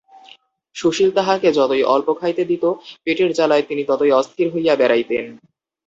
[0.75, 2.63] সুশীল তাঁহাকে যতই অল্প খাইতে দিত
[3.03, 5.25] পেটের জ্বালায় তিনি ততই অস্থির হইয়া বেড়াইতেন।